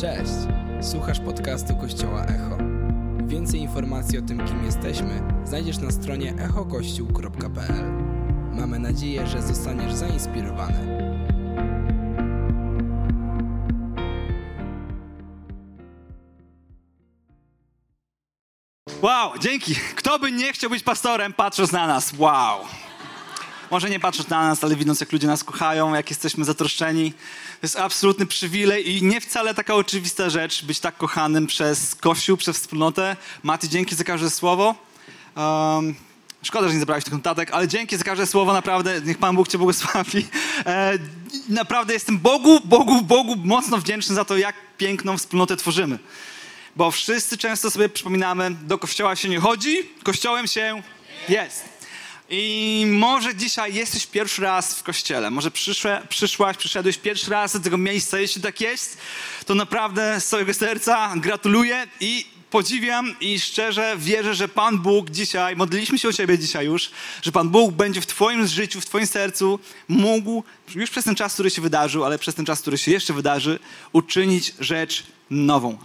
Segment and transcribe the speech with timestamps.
[0.00, 0.32] Cześć!
[0.80, 2.58] Słuchasz podcastu Kościoła Echo.
[3.26, 7.92] Więcej informacji o tym, kim jesteśmy, znajdziesz na stronie echokościół.pl.
[8.52, 11.12] Mamy nadzieję, że zostaniesz zainspirowany.
[19.02, 19.74] Wow, dzięki.
[19.96, 22.12] Kto by nie chciał być pastorem, patrząc na nas?
[22.18, 22.58] Wow.
[23.70, 27.12] Może nie patrząc na nas, ale widząc, jak ludzie nas kochają, jak jesteśmy zatroszczeni.
[27.12, 32.36] To jest absolutny przywilej i nie wcale taka oczywista rzecz, być tak kochanym przez Kościół,
[32.36, 33.16] przez wspólnotę.
[33.42, 34.74] Mati, dzięki za każde słowo.
[35.36, 35.94] Um,
[36.42, 39.00] szkoda, że nie zabrałeś tych notatek, ale dzięki za każde słowo, naprawdę.
[39.00, 40.26] Niech Pan Bóg Cię błogosławi.
[40.66, 40.92] E,
[41.48, 45.98] naprawdę jestem Bogu, Bogu, Bogu mocno wdzięczny za to, jak piękną wspólnotę tworzymy.
[46.76, 50.82] Bo wszyscy często sobie przypominamy, do kościoła się nie chodzi, kościołem się
[51.28, 51.79] jest.
[52.32, 57.60] I może dzisiaj jesteś pierwszy raz w kościele, może przyszłe, przyszłaś, przyszedłeś pierwszy raz do
[57.60, 58.18] tego miejsca.
[58.18, 58.98] Jeśli tak jest,
[59.46, 65.56] to naprawdę z całego serca gratuluję i podziwiam i szczerze wierzę, że Pan Bóg dzisiaj,
[65.56, 66.90] modliliśmy się o Ciebie dzisiaj już,
[67.22, 71.34] że Pan Bóg będzie w Twoim życiu, w Twoim sercu mógł już przez ten czas,
[71.34, 73.58] który się wydarzył, ale przez ten czas, który się jeszcze wydarzy,
[73.92, 75.78] uczynić rzecz nową.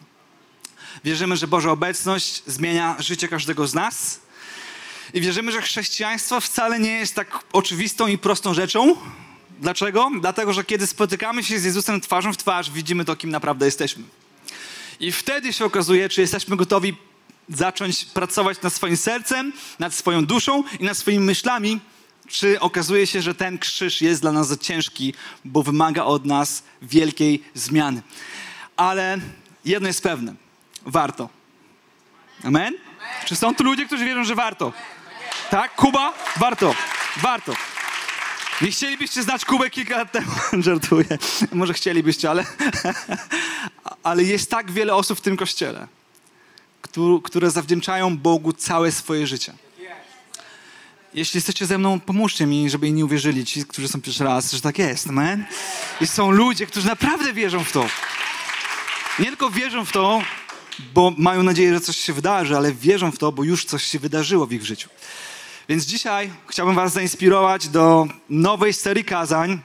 [1.04, 4.25] Wierzymy, że Boża obecność zmienia życie każdego z nas.
[5.14, 8.96] I wierzymy, że chrześcijaństwo wcale nie jest tak oczywistą i prostą rzeczą.
[9.60, 10.12] Dlaczego?
[10.22, 14.04] Dlatego, że kiedy spotykamy się z Jezusem twarzą w twarz, widzimy to, kim naprawdę jesteśmy.
[15.00, 16.96] I wtedy się okazuje, czy jesteśmy gotowi
[17.50, 21.80] zacząć pracować nad swoim sercem, nad swoją duszą i nad swoimi myślami,
[22.28, 25.14] czy okazuje się, że ten krzyż jest dla nas za ciężki,
[25.46, 28.02] bo wymaga od nas wielkiej zmiany.
[28.78, 29.18] Ale
[29.66, 30.34] jedno jest pewne
[30.86, 31.30] warto.
[32.44, 32.74] Amen?
[33.26, 34.74] Czy są tu ludzie, którzy wierzą, że warto?
[35.50, 35.76] Tak?
[35.76, 36.14] Kuba?
[36.38, 36.76] Warto.
[37.18, 37.54] Warto.
[38.62, 40.32] Nie chcielibyście znać Kubę kilka lat temu?
[40.64, 41.06] Żartuję.
[41.52, 42.46] Może chcielibyście, ale...
[44.04, 45.88] ale jest tak wiele osób w tym kościele,
[47.24, 49.54] które zawdzięczają Bogu całe swoje życie.
[51.14, 54.62] Jeśli jesteście ze mną, pomóżcie mi, żeby inni uwierzyli, ci, którzy są pierwszy raz, że
[54.62, 55.46] tak jest, amen?
[56.02, 57.86] I są ludzie, którzy naprawdę wierzą w to.
[59.20, 60.22] Nie tylko wierzą w to,
[60.94, 64.00] bo mają nadzieję, że coś się wydarzy, ale wierzą w to, bo już coś się
[64.00, 64.90] wydarzyło w ich życiu.
[65.70, 69.60] Więc dzisiaj chciałbym Was zainspirować do nowej serii kazań,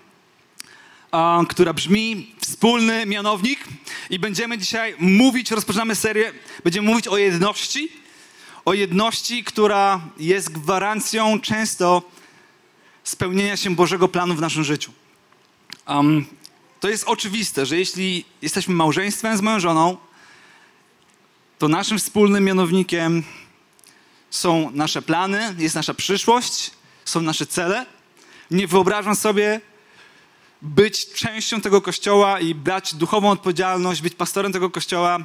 [1.48, 3.64] która brzmi Wspólny Mianownik.
[4.10, 6.32] I będziemy dzisiaj mówić, rozpoczynamy serię,
[6.64, 7.92] będziemy mówić o jedności.
[8.64, 12.02] O jedności, która jest gwarancją często
[13.04, 14.92] spełnienia się Bożego planu w naszym życiu.
[15.88, 16.26] Um,
[16.80, 19.96] to jest oczywiste, że jeśli jesteśmy małżeństwem z moją żoną,
[21.58, 23.22] to naszym wspólnym mianownikiem
[24.30, 26.70] są nasze plany, jest nasza przyszłość,
[27.04, 27.86] są nasze cele.
[28.50, 29.60] Nie wyobrażam sobie
[30.62, 35.18] być częścią tego kościoła i brać duchową odpowiedzialność, być pastorem tego kościoła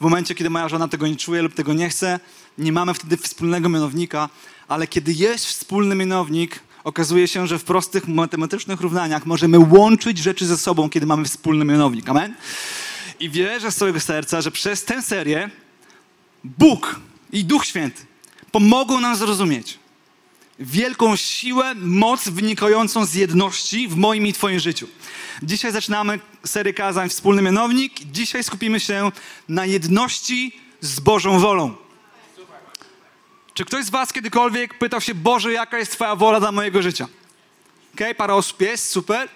[0.00, 2.20] w momencie, kiedy moja żona tego nie czuje lub tego nie chce.
[2.58, 4.28] Nie mamy wtedy wspólnego mianownika,
[4.68, 10.46] ale kiedy jest wspólny mianownik, okazuje się, że w prostych matematycznych równaniach możemy łączyć rzeczy
[10.46, 12.08] ze sobą, kiedy mamy wspólny mianownik.
[12.08, 12.34] Amen?
[13.20, 15.50] I wierzę z całego serca, że przez tę serię
[16.44, 17.00] Bóg
[17.32, 18.07] i Duch Święty
[18.52, 19.78] pomogą nam zrozumieć
[20.58, 24.88] wielką siłę, moc wynikającą z jedności w moim i Twoim życiu.
[25.42, 27.92] Dzisiaj zaczynamy serię kazań Wspólny Mianownik.
[28.12, 29.12] Dzisiaj skupimy się
[29.48, 31.76] na jedności z Bożą wolą.
[33.54, 37.04] Czy ktoś z Was kiedykolwiek pytał się, Boże, jaka jest Twoja wola dla mojego życia?
[37.94, 39.28] Okej, okay, parę osób jest, super.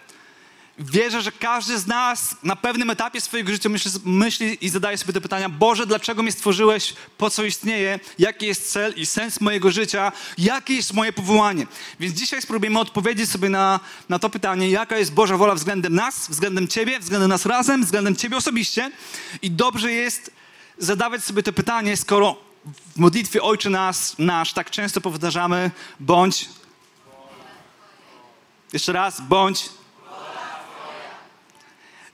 [0.79, 5.13] Wierzę, że każdy z nas na pewnym etapie swojego życia myśli, myśli, i zadaje sobie
[5.13, 6.95] te pytania: Boże, dlaczego mnie stworzyłeś?
[7.19, 8.01] Po co istnieje?
[8.19, 10.13] Jaki jest cel i sens mojego życia?
[10.39, 11.67] Jakie jest moje powołanie?
[12.01, 16.29] Więc dzisiaj spróbujemy odpowiedzieć sobie na, na to pytanie: jaka jest Boża wola względem nas,
[16.29, 18.91] względem Ciebie, względem nas razem, względem Ciebie osobiście?
[19.43, 20.31] I dobrze jest
[20.79, 22.37] zadawać sobie to pytanie, skoro
[22.95, 26.49] w modlitwie Ojcze nas, nasz tak często powtarzamy: bądź.
[28.73, 29.82] Jeszcze raz, bądź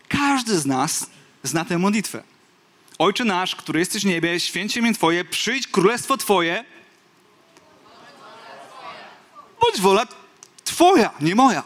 [0.09, 1.07] każdy z nas
[1.43, 2.23] zna tę modlitwę.
[2.99, 6.65] Ojcze nasz, który jesteś w niebie, święcie imię Twoje, przyjdź królestwo Twoje.
[9.61, 10.07] Bądź wola
[10.65, 11.63] Twoja, nie moja.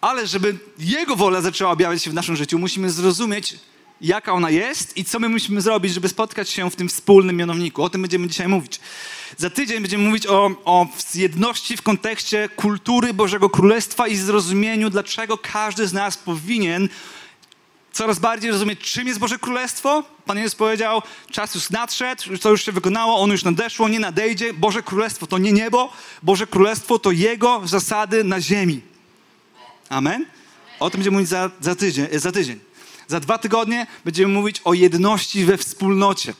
[0.00, 3.54] Ale żeby Jego wola zaczęła objawiać się w naszym życiu, musimy zrozumieć,
[4.00, 7.82] jaka ona jest i co my musimy zrobić, żeby spotkać się w tym wspólnym mianowniku.
[7.82, 8.80] O tym będziemy dzisiaj mówić.
[9.36, 15.38] Za tydzień będziemy mówić o, o jedności w kontekście kultury Bożego Królestwa i zrozumieniu, dlaczego
[15.38, 16.88] każdy z nas powinien
[17.92, 20.04] coraz bardziej rozumieć, czym jest Boże Królestwo.
[20.26, 24.54] Pan Jezus powiedział, czas już nadszedł, to już się wykonało, on już nadeszło, nie nadejdzie.
[24.54, 25.92] Boże Królestwo to nie niebo,
[26.22, 28.80] Boże Królestwo to Jego zasady na ziemi.
[29.88, 30.26] Amen?
[30.80, 32.60] O tym będziemy mówić za, za, tydzień, za tydzień.
[33.08, 36.34] Za dwa tygodnie będziemy mówić o jedności we wspólnocie,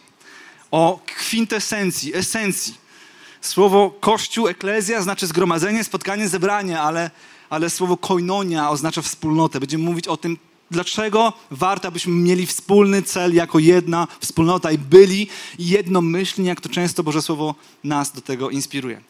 [0.71, 2.75] o kwintesencji, esencji.
[3.41, 7.11] Słowo kościół, eklezja znaczy zgromadzenie, spotkanie, zebranie, ale,
[7.51, 9.61] ale słowo koinonia oznacza wspólnotę.
[9.61, 10.39] Będziemy mówić o tym,
[10.71, 15.29] dlaczego warto, abyśmy mieli wspólny cel jako jedna wspólnota i byli
[15.59, 19.01] jednomyślni, jak to często Boże Słowo nas do tego inspiruje.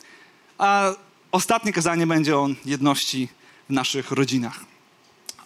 [0.59, 0.93] A
[1.33, 3.29] ostatnie kazanie będzie o jedności
[3.69, 4.71] w naszych rodzinach.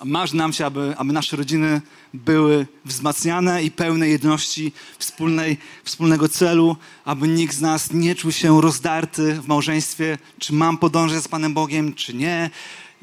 [0.05, 1.81] Marzy nam się, aby, aby nasze rodziny
[2.15, 8.61] były wzmacniane i pełne jedności wspólnej, wspólnego celu, aby nikt z nas nie czuł się
[8.61, 12.51] rozdarty w małżeństwie, czy mam podążać z Panem Bogiem, czy nie,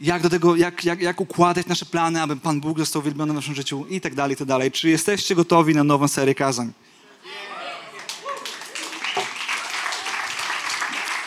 [0.01, 3.35] jak do tego, jak, jak, jak układać nasze plany, aby Pan Bóg został uwielbiony w
[3.35, 4.71] naszym życiu i tak dalej, i tak dalej.
[4.71, 6.73] Czy jesteście gotowi na nową serię kazań?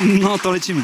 [0.01, 0.83] No to lecimy.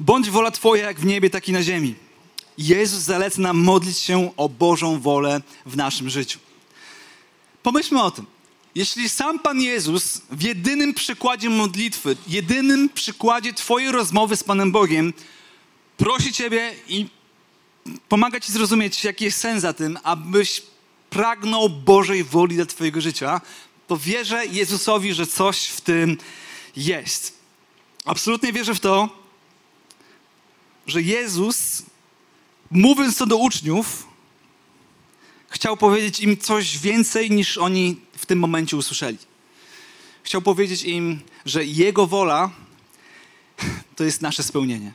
[0.00, 1.94] Bądź wola Twoja jak w niebie, tak i na ziemi.
[2.58, 6.38] Jezus zaleca nam modlić się o Bożą wolę w naszym życiu.
[7.62, 8.26] Pomyślmy o tym.
[8.76, 15.12] Jeśli sam Pan Jezus w jedynym przykładzie modlitwy, jedynym przykładzie Twojej rozmowy z Panem Bogiem
[15.96, 17.06] prosi Ciebie i
[18.08, 20.62] pomaga Ci zrozumieć, jaki jest sens za tym, abyś
[21.10, 23.40] pragnął Bożej woli dla Twojego życia,
[23.86, 26.18] to wierzę Jezusowi, że coś w tym
[26.76, 27.38] jest.
[28.04, 29.08] Absolutnie wierzę w to,
[30.86, 31.82] że Jezus,
[32.70, 34.06] mówiąc to do uczniów,
[35.56, 39.18] chciał powiedzieć im coś więcej niż oni w tym momencie usłyszeli.
[40.22, 42.50] Chciał powiedzieć im, że Jego wola
[43.96, 44.92] to jest nasze spełnienie.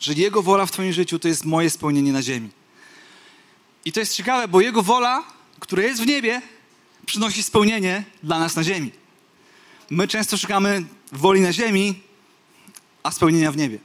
[0.00, 2.48] Że Jego wola w Twoim życiu to jest moje spełnienie na ziemi.
[3.84, 5.24] I to jest ciekawe, bo Jego wola,
[5.60, 6.42] która jest w niebie,
[7.06, 8.90] przynosi spełnienie dla nas na ziemi.
[9.90, 12.00] My często szukamy woli na ziemi,
[13.02, 13.78] a spełnienia w niebie.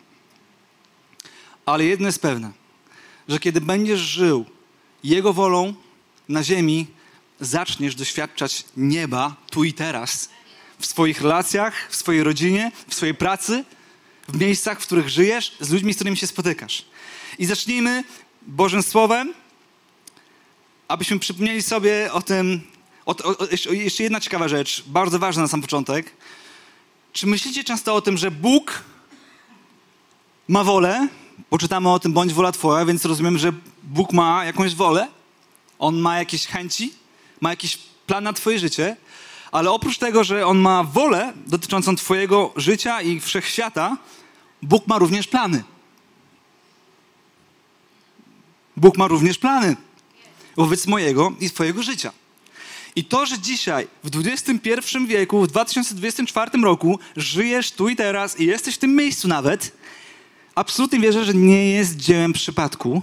[1.65, 2.51] Ale jedno jest pewne,
[3.27, 4.45] że kiedy będziesz żył
[5.03, 5.73] Jego wolą
[6.29, 6.87] na ziemi,
[7.39, 10.29] zaczniesz doświadczać nieba tu i teraz.
[10.79, 13.63] W swoich relacjach, w swojej rodzinie, w swojej pracy,
[14.27, 16.85] w miejscach, w których żyjesz, z ludźmi, z którymi się spotykasz.
[17.39, 18.03] I zacznijmy
[18.41, 19.33] Bożym Słowem,
[20.87, 22.61] abyśmy przypomnieli sobie o tym.
[23.05, 26.11] O, o, jeszcze jedna ciekawa rzecz, bardzo ważna na sam początek.
[27.13, 28.83] Czy myślicie często o tym, że Bóg
[30.47, 31.07] ma wolę,
[31.49, 33.53] poczytamy o tym, bądź wola Twoja, więc rozumiemy, że
[33.83, 35.07] Bóg ma jakąś wolę,
[35.79, 36.93] On ma jakieś chęci,
[37.41, 37.77] ma jakiś
[38.07, 38.97] plan na Twoje życie,
[39.51, 43.97] ale oprócz tego, że On ma wolę dotyczącą Twojego życia i wszechświata,
[44.61, 45.63] Bóg ma również plany.
[48.77, 49.75] Bóg ma również plany
[50.55, 52.11] wobec mojego i Twojego życia.
[52.95, 58.45] I to, że dzisiaj, w XXI wieku, w 2024 roku, żyjesz tu i teraz i
[58.45, 59.71] jesteś w tym miejscu nawet,
[60.59, 63.01] absolutnie wierzę, że nie jest dziełem przypadku,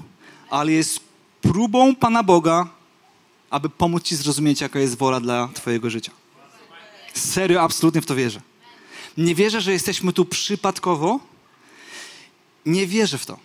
[0.50, 1.00] ale jest
[1.40, 2.68] próbą Pana Boga,
[3.50, 6.12] aby pomóc Ci zrozumieć, jaka jest wola dla Twojego życia.
[7.14, 8.40] Serio, absolutnie w to wierzę.
[9.16, 11.20] Nie wierzę, że jesteśmy tu przypadkowo.
[12.66, 13.38] Nie wierzę w to.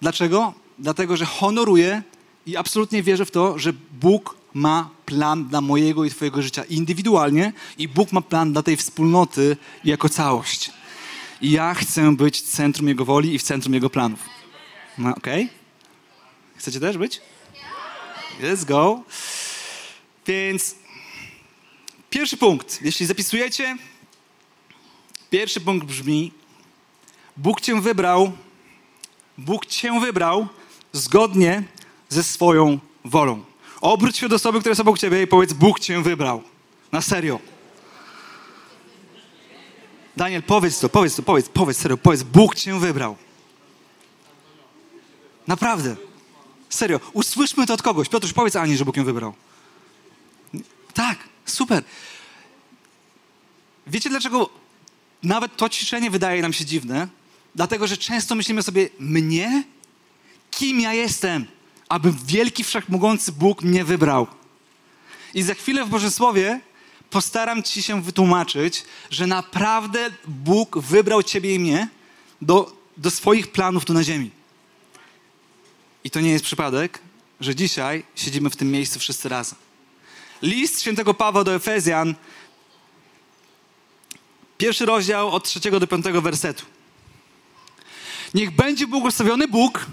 [0.00, 0.54] Dlaczego?
[0.78, 2.02] Dlatego, że honoruję
[2.46, 7.52] i absolutnie wierzę w to, że Bóg ma plan dla mojego i Twojego życia indywidualnie
[7.78, 10.77] i Bóg ma plan dla tej wspólnoty jako całość.
[11.40, 14.20] I ja chcę być centrum Jego woli i w centrum Jego planów.
[14.98, 15.44] No, Okej?
[15.44, 15.56] Okay?
[16.56, 17.20] Chcecie też być?
[18.40, 19.02] Let's go.
[20.26, 20.74] Więc
[22.10, 23.76] pierwszy punkt, jeśli zapisujecie,
[25.30, 26.32] pierwszy punkt brzmi:
[27.36, 28.32] Bóg Cię wybrał,
[29.38, 30.48] Bóg Cię wybrał
[30.92, 31.62] zgodnie
[32.08, 33.44] ze swoją wolą.
[33.80, 36.42] Obróć się do osoby, która jest obok Ciebie i powiedz: Bóg Cię wybrał.
[36.92, 37.40] Na serio.
[40.18, 43.16] Daniel, powiedz to, powiedz to, powiedz, powiedz, serio, powiedz, Bóg cię wybrał.
[45.46, 45.96] Naprawdę.
[46.68, 48.08] Serio, usłyszmy to od kogoś.
[48.08, 49.34] Piotruś, powiedz Ani, że Bóg ją wybrał.
[50.94, 51.84] Tak, super.
[53.86, 54.50] Wiecie dlaczego
[55.22, 57.08] nawet to ciszenie wydaje nam się dziwne?
[57.54, 59.64] Dlatego, że często myślimy sobie, mnie?
[60.50, 61.46] Kim ja jestem?
[61.88, 64.26] Aby wielki, wszechmogący Bóg mnie wybrał.
[65.34, 66.60] I za chwilę w Bożym Słowie
[67.10, 71.88] postaram ci się wytłumaczyć, że naprawdę Bóg wybrał ciebie i mnie
[72.42, 74.30] do, do swoich planów tu na ziemi.
[76.04, 76.98] I to nie jest przypadek,
[77.40, 79.58] że dzisiaj siedzimy w tym miejscu wszyscy razem.
[80.42, 82.14] List świętego Pawła do Efezjan,
[84.58, 86.64] pierwszy rozdział od trzeciego do piątego wersetu.
[88.34, 89.86] Niech będzie błogosławiony Bóg,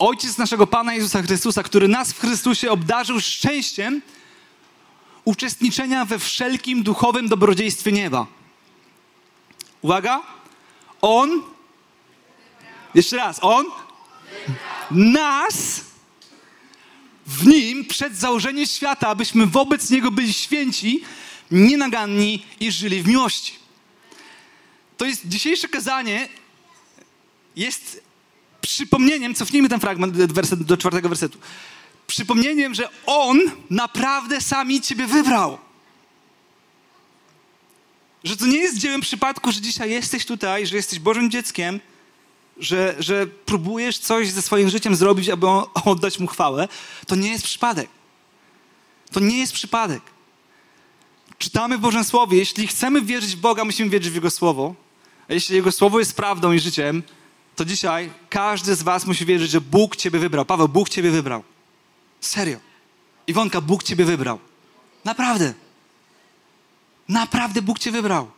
[0.00, 4.02] Ojciec naszego Pana Jezusa Chrystusa, który nas w Chrystusie obdarzył szczęściem,
[5.30, 8.26] uczestniczenia we wszelkim duchowym dobrodziejstwie nieba.
[9.82, 10.22] Uwaga,
[11.00, 11.42] On,
[12.94, 13.66] jeszcze raz, On
[14.90, 15.80] nas
[17.26, 21.00] w Nim przed założeniem świata, abyśmy wobec Niego byli święci,
[21.50, 23.52] nienaganni i żyli w miłości.
[24.96, 26.28] To jest dzisiejsze kazanie,
[27.56, 28.02] jest
[28.60, 31.38] przypomnieniem, cofnijmy ten fragment werset, do czwartego wersetu,
[32.10, 33.40] przypomnieniem, że On
[33.70, 35.58] naprawdę sami Ciebie wybrał.
[38.24, 41.80] Że to nie jest dziełem przypadku, że dzisiaj jesteś tutaj, że jesteś Bożym dzieckiem,
[42.56, 45.46] że, że próbujesz coś ze swoim życiem zrobić, aby
[45.84, 46.68] oddać Mu chwałę.
[47.06, 47.88] To nie jest przypadek.
[49.12, 50.02] To nie jest przypadek.
[51.38, 54.74] Czytamy w Bożym Słowie, jeśli chcemy wierzyć w Boga, musimy wierzyć w Jego Słowo.
[55.28, 57.02] A jeśli Jego Słowo jest prawdą i życiem,
[57.56, 60.44] to dzisiaj każdy z was musi wierzyć, że Bóg ciebie wybrał.
[60.44, 61.44] Paweł, Bóg ciebie wybrał.
[62.20, 62.58] Serio.
[63.26, 64.38] Iwonka, Bóg ciebie wybrał.
[65.04, 65.54] Naprawdę.
[67.08, 68.30] Naprawdę Bóg cię wybrał.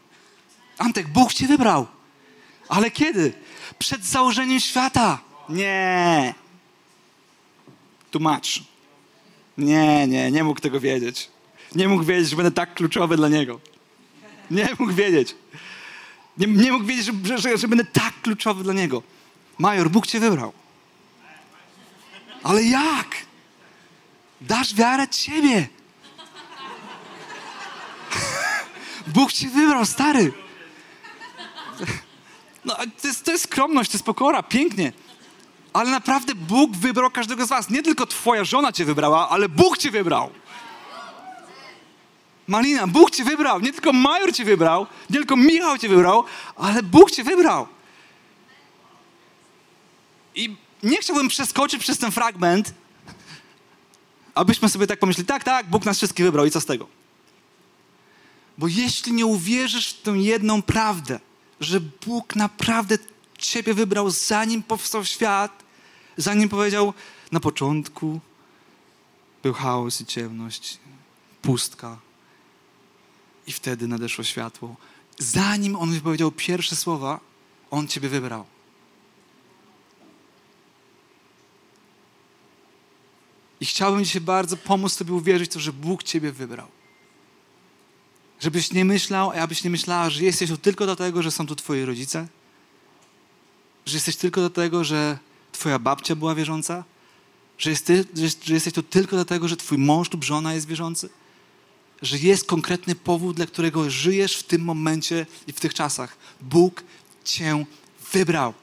[0.78, 1.86] Antek, Bóg cię wybrał.
[2.68, 3.32] Ale kiedy?
[3.78, 5.18] Przed założeniem świata.
[5.48, 6.34] Nie.
[8.10, 8.62] Tłumacz.
[9.58, 11.28] Nie, nie, nie mógł tego wiedzieć.
[11.74, 13.60] Nie mógł wiedzieć, że będę tak kluczowy dla niego.
[14.50, 15.34] Nie mógł wiedzieć.
[16.38, 19.02] Nie, nie mógł wiedzieć, że, że, że będę tak kluczowy dla niego.
[19.58, 20.52] Major, Bóg cię wybrał.
[22.42, 23.16] Ale jak?
[24.42, 25.68] Dasz wiarę ciebie.
[29.06, 30.32] Bóg cię wybrał, stary.
[32.64, 34.92] No, to jest, to jest skromność, to jest pokora, pięknie.
[35.72, 37.70] Ale naprawdę Bóg wybrał każdego z was.
[37.70, 40.30] Nie tylko twoja żona cię wybrała, ale Bóg cię wybrał.
[42.49, 43.61] Malina, Bóg cię wybrał.
[43.61, 46.25] Nie tylko Major cię wybrał, nie tylko Michał cię wybrał,
[46.56, 47.68] ale Bóg cię wybrał.
[50.34, 52.75] I nie chciałbym przeskoczyć przez ten fragment,
[54.34, 56.86] abyśmy sobie tak pomyśleli, tak, tak, Bóg nas wszystkich wybrał i co z tego?
[58.58, 61.20] Bo jeśli nie uwierzysz w tę jedną prawdę,
[61.60, 62.98] że Bóg naprawdę
[63.38, 65.62] ciebie wybrał zanim powstał świat,
[66.16, 66.94] zanim powiedział
[67.32, 68.20] na początku
[69.42, 70.78] był chaos i ciemność,
[71.42, 71.98] pustka,
[73.46, 74.76] i wtedy nadeszło światło.
[75.18, 77.20] Zanim on wypowiedział pierwsze słowa,
[77.70, 78.51] on ciebie wybrał.
[83.62, 86.66] I chciałbym dzisiaj bardzo pomóc Tobie uwierzyć to, że Bóg Ciebie wybrał.
[88.40, 91.85] Żebyś nie myślał, abyś nie myślała, że jesteś tu tylko dlatego, że są tu Twoi
[91.85, 92.28] rodzice,
[93.87, 95.19] że jesteś tylko dlatego, że
[95.52, 96.85] Twoja babcia była wierząca,
[97.59, 100.66] że, jest ty, że, że jesteś tu tylko dlatego, że Twój mąż lub żona jest
[100.66, 101.09] wierzący
[102.02, 106.16] że jest konkretny powód, dla którego żyjesz w tym momencie i w tych czasach.
[106.40, 106.85] Bóg
[107.25, 107.64] Cię
[108.12, 108.54] wybrał.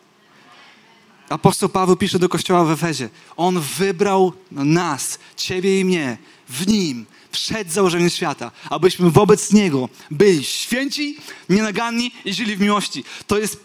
[1.30, 3.10] Apostoł Paweł pisze do kościoła w Efezie.
[3.38, 6.18] On wybrał nas, Ciebie i mnie,
[6.50, 11.18] w Nim, przed założeniem świata, abyśmy wobec Niego byli święci,
[11.50, 13.04] nienaganni i żyli w miłości.
[13.28, 13.60] To jest,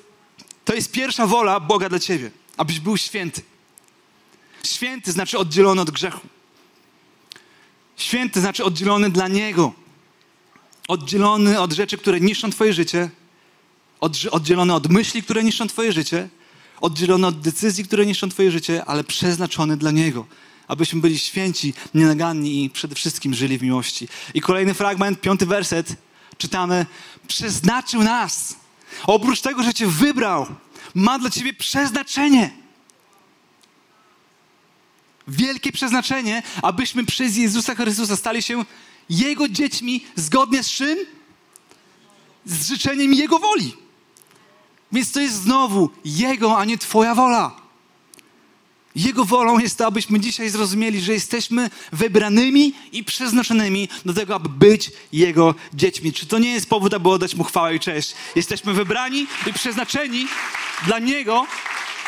[0.65, 3.43] to jest pierwsza wola Boga dla Ciebie, abyś był święty.
[4.67, 6.21] Święty znaczy oddzielony od grzechu.
[7.97, 9.73] Święty znaczy oddzielony dla Niego.
[10.89, 13.11] Oddzielony od rzeczy, które niszczą Twoje życie.
[14.31, 16.29] Oddzielony od myśli, które niszczą Twoje życie.
[16.85, 20.27] Oddzielony od decyzji, które niszczą Twoje życie, ale przeznaczony dla Niego.
[20.69, 24.09] Abyśmy byli święci, nienaganni i przede wszystkim żyli w miłości.
[24.35, 25.97] I kolejny fragment, piąty werset,
[26.39, 26.87] czytamy:
[27.29, 28.57] Przeznaczył nas.
[29.07, 30.47] Oprócz tego, że Cię wybrał,
[30.95, 32.51] ma dla Ciebie przeznaczenie
[35.29, 38.65] wielkie przeznaczenie, abyśmy przez Jezusa Chrystusa stali się
[39.11, 40.99] Jego dziećmi zgodnie z czym?
[42.45, 43.84] Z życzeniem Jego woli.
[44.95, 47.65] Więc to jest znowu Jego, a nie Twoja wola.
[48.97, 54.49] Jego wolą jest to, abyśmy dzisiaj zrozumieli, że jesteśmy wybranymi i przeznaczonymi do tego, aby
[54.49, 56.13] być Jego dziećmi.
[56.13, 58.15] Czy to nie jest powód, aby oddać Mu chwałę i cześć?
[58.37, 60.27] Jesteśmy wybrani i przeznaczeni
[60.87, 61.47] dla Niego,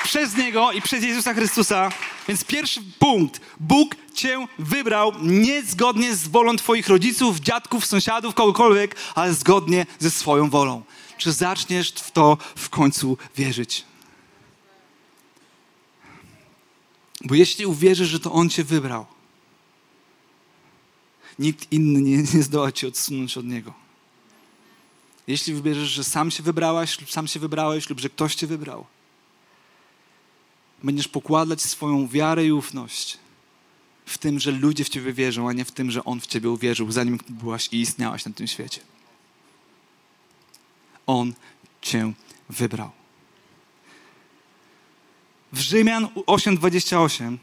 [0.04, 1.90] przez Niego i przez Jezusa Chrystusa.
[2.28, 3.40] Więc pierwszy punkt.
[3.60, 10.50] Bóg Cię wybrał niezgodnie z wolą Twoich rodziców, dziadków, sąsiadów, kogokolwiek, ale zgodnie ze swoją
[10.50, 10.82] wolą.
[11.18, 13.84] Czy zaczniesz w to w końcu wierzyć?
[17.24, 19.06] Bo jeśli uwierzysz, że to On Cię wybrał,
[21.38, 23.72] nikt inny nie, nie zdoła Cię odsunąć od Niego.
[25.26, 28.86] Jeśli wybierzesz, że sam się wybrałaś, lub sam się wybrałeś, lub że ktoś Cię wybrał,
[30.82, 33.18] będziesz pokładać swoją wiarę i ufność
[34.06, 36.50] w tym, że ludzie w Ciebie wierzą, a nie w tym, że On w Ciebie
[36.50, 38.80] uwierzył, zanim byłaś i istniałaś na tym świecie.
[41.06, 41.34] On
[41.82, 42.12] Cię
[42.48, 42.90] wybrał.
[45.52, 47.36] W Rzymian 8:28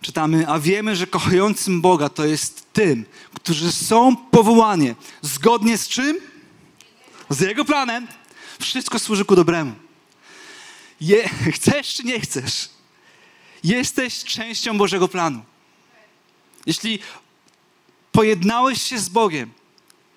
[0.00, 6.16] czytamy, a wiemy, że kochającym Boga to jest tym, którzy są powołani zgodnie z czym?
[7.30, 8.06] Z Jego planem.
[8.60, 9.85] Wszystko służy ku dobremu.
[11.00, 12.68] Je, chcesz czy nie chcesz?
[13.64, 15.44] Jesteś częścią Bożego planu.
[16.66, 16.98] Jeśli
[18.12, 19.50] pojednałeś się z Bogiem,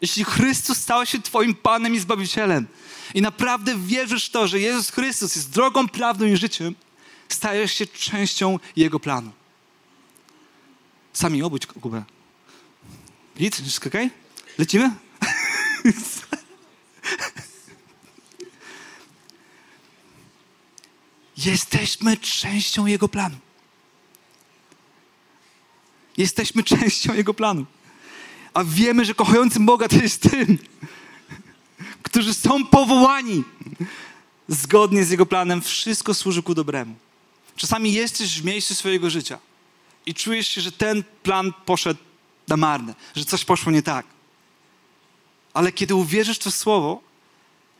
[0.01, 2.67] jeśli Chrystus stał się Twoim Panem i Zbawicielem
[3.13, 6.75] i naprawdę wierzysz w to, że Jezus Chrystus jest drogą, prawdą i życiem,
[7.29, 9.31] stajesz się częścią Jego planu.
[11.13, 12.03] Sami obudź Kubę.
[13.37, 13.55] Git?
[13.55, 14.05] Wszystko okej?
[14.05, 14.19] Okay?
[14.57, 14.91] Lecimy?
[21.45, 23.37] Jesteśmy częścią Jego planu.
[26.17, 27.65] Jesteśmy częścią Jego planu.
[28.53, 30.57] A wiemy, że kochającym Boga to jest tym,
[32.03, 33.43] którzy są powołani
[34.47, 35.61] zgodnie z Jego planem.
[35.61, 36.95] Wszystko służy ku dobremu.
[37.55, 39.39] Czasami jesteś w miejscu swojego życia
[40.05, 41.99] i czujesz się, że ten plan poszedł
[42.47, 44.05] na marne, że coś poszło nie tak.
[45.53, 47.01] Ale kiedy uwierzysz w to słowo,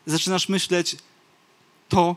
[0.06, 0.96] zaczynasz myśleć,
[1.89, 2.16] to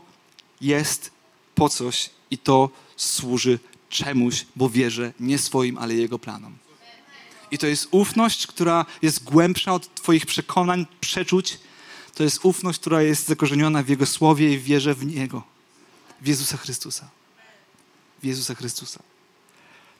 [0.61, 1.12] jest
[1.55, 6.57] po coś i to służy czemuś, bo wierzę nie swoim, ale Jego planom.
[7.51, 11.59] I to jest ufność, która jest głębsza od Twoich przekonań, przeczuć.
[12.15, 15.43] To jest ufność, która jest zakorzeniona w Jego słowie i wierzę w Niego,
[16.21, 17.09] w Jezusa Chrystusa.
[18.23, 18.99] W Jezusa Chrystusa.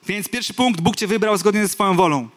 [0.05, 2.29] Więc pierwszy punkt, Bóg Cię wybrał zgodnie ze swoją wolą.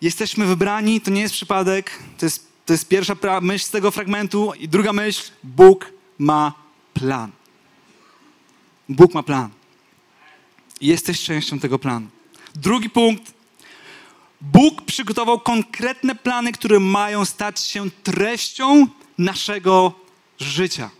[0.00, 4.52] Jesteśmy wybrani, to nie jest przypadek, to jest, to jest pierwsza myśl z tego fragmentu.
[4.58, 6.52] I druga myśl, Bóg ma
[6.94, 7.32] plan.
[8.88, 9.50] Bóg ma plan.
[10.80, 12.06] Jesteś częścią tego planu.
[12.54, 13.34] Drugi punkt.
[14.40, 18.86] Bóg przygotował konkretne plany, które mają stać się treścią
[19.18, 19.92] naszego
[20.38, 20.90] życia.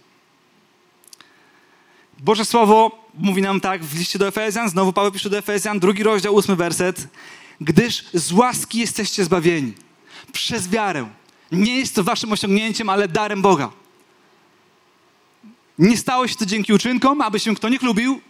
[2.18, 6.02] Boże Słowo mówi nam tak w liście do Efezjan, znowu Paweł pisze do Efezjan, drugi
[6.02, 7.08] rozdział, ósmy werset.
[7.60, 9.72] Gdyż z łaski jesteście zbawieni.
[10.32, 11.08] Przez wiarę.
[11.52, 13.70] Nie jest to waszym osiągnięciem, ale darem Boga.
[15.78, 18.20] Nie stało się to dzięki uczynkom, aby się kto nie chlubił.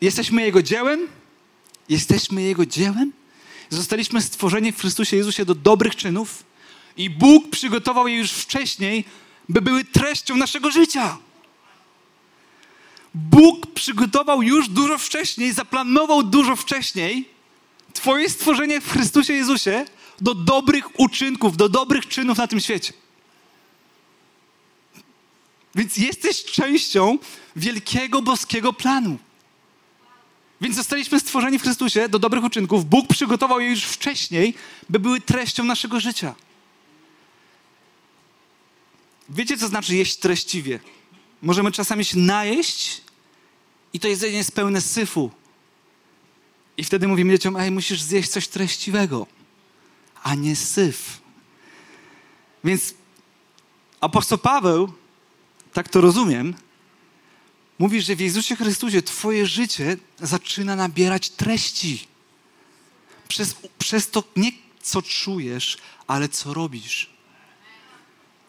[0.00, 1.08] Jesteśmy Jego dziełem.
[1.88, 3.12] Jesteśmy Jego dziełem.
[3.70, 6.44] Zostaliśmy stworzeni w Chrystusie Jezusie do dobrych czynów
[6.96, 9.04] i Bóg przygotował je już wcześniej,
[9.48, 11.18] by były treścią naszego życia.
[13.14, 17.36] Bóg przygotował już dużo wcześniej, zaplanował dużo wcześniej
[17.96, 19.84] Twoje stworzenie w Chrystusie Jezusie
[20.20, 22.92] do dobrych uczynków, do dobrych czynów na tym świecie.
[25.76, 27.18] Więc jesteś częścią
[27.56, 29.18] wielkiego boskiego planu.
[30.60, 32.84] Więc zostaliśmy stworzeni w Chrystusie do dobrych uczynków.
[32.84, 34.54] Bóg przygotował je już wcześniej,
[34.88, 36.34] by były treścią naszego życia.
[39.28, 40.80] Wiecie, co znaczy jeść treściwie?
[41.42, 43.00] Możemy czasami się najeść
[43.92, 45.30] i to jedzenie jest pełne syfu.
[46.76, 49.26] I wtedy mówimy dzieciom, ej, musisz zjeść coś treściwego,
[50.22, 51.20] a nie syf.
[52.64, 52.94] Więc
[54.00, 54.92] apostoł Paweł
[55.76, 56.54] tak to rozumiem,
[57.78, 62.06] mówi, że w Jezusie Chrystusie Twoje życie zaczyna nabierać treści.
[63.28, 67.10] Przez, przez to nie co czujesz, ale co robisz.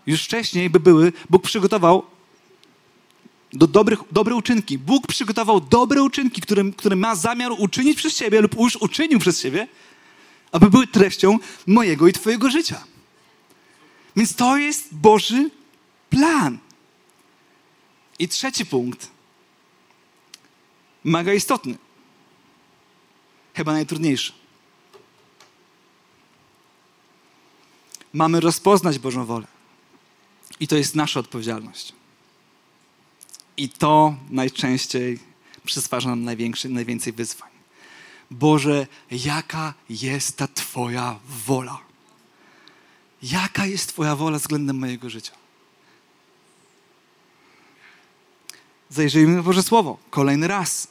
[0.05, 2.05] Już wcześniej by były, Bóg przygotował
[3.53, 4.77] do dobrych, dobre uczynki.
[4.77, 9.41] Bóg przygotował dobre uczynki, które, które ma zamiar uczynić przez Ciebie lub już uczynił przez
[9.41, 9.67] Ciebie,
[10.51, 12.83] aby były treścią mojego i Twojego życia.
[14.15, 15.49] Więc to jest Boży
[16.09, 16.66] plan.
[18.19, 19.11] I trzeci punkt,
[21.03, 21.77] mega istotny,
[23.53, 24.33] chyba najtrudniejszy.
[28.13, 29.47] Mamy rozpoznać Bożą wolę.
[30.59, 31.93] I to jest nasza odpowiedzialność.
[33.57, 35.19] I to najczęściej
[35.65, 36.23] przysparza nam
[36.69, 37.49] najwięcej wyzwań.
[38.31, 41.79] Boże, jaka jest ta Twoja wola?
[43.23, 45.31] Jaka jest Twoja wola względem mojego życia?
[48.89, 49.97] Zajrzyjmy w Boże Słowo.
[50.09, 50.87] Kolejny raz.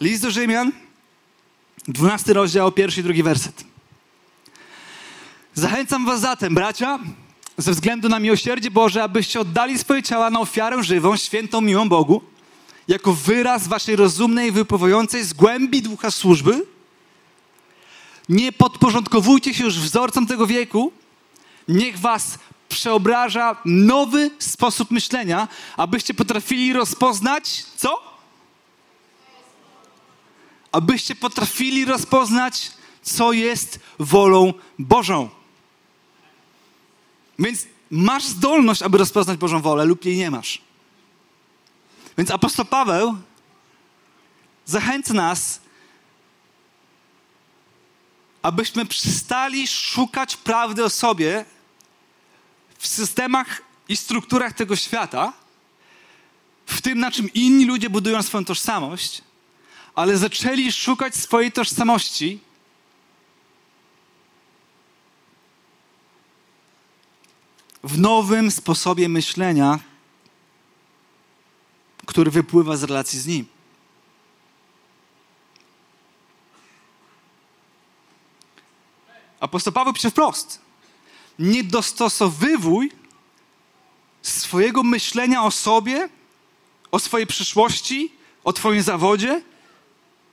[0.00, 0.72] List do Rzymian,
[1.88, 3.64] 12 rozdział, pierwszy i drugi werset.
[5.54, 6.98] Zachęcam was zatem, bracia,
[7.58, 12.22] ze względu na miłosierdzie Boże, abyście oddali swoje ciała na ofiarę żywą, świętą, miłą Bogu,
[12.88, 16.66] jako wyraz waszej rozumnej wypływającej z głębi ducha służby.
[18.28, 20.92] Nie podporządkowujcie się już wzorcom tego wieku.
[21.68, 22.38] Niech was
[22.70, 28.02] przeobraża nowy sposób myślenia, abyście potrafili rozpoznać co?
[30.72, 32.70] Abyście potrafili rozpoznać,
[33.02, 35.28] co jest wolą Bożą.
[37.38, 40.62] Więc masz zdolność, aby rozpoznać Bożą wolę, lub jej nie masz.
[42.18, 43.16] Więc apostoł Paweł
[44.66, 45.60] zachęca nas,
[48.42, 51.44] abyśmy przestali szukać prawdy o sobie
[52.80, 55.32] w systemach i strukturach tego świata,
[56.66, 59.22] w tym, na czym inni ludzie budują swoją tożsamość,
[59.94, 62.40] ale zaczęli szukać swojej tożsamości
[67.82, 69.78] w nowym sposobie myślenia,
[72.06, 73.46] który wypływa z relacji z Nim.
[79.40, 80.69] Apostoł Paweł pisze wprost.
[81.40, 82.90] Nie dostosowywuj
[84.22, 86.08] swojego myślenia o sobie,
[86.92, 88.12] o swojej przyszłości,
[88.44, 89.42] o Twoim zawodzie,